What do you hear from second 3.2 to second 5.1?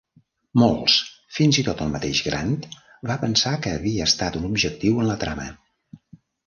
pensar que havia estat un objectiu